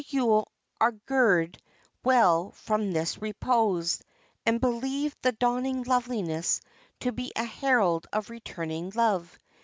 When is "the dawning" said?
5.21-5.83